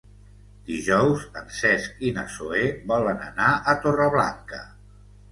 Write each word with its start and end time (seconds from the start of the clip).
Dijous 0.67 1.25
en 1.41 1.51
Cesc 1.57 1.99
i 2.07 2.13
na 2.15 2.23
Zoè 2.35 2.61
volen 2.91 3.21
anar 3.27 3.51
a 3.53 3.77
Torreblanca. 3.83 4.63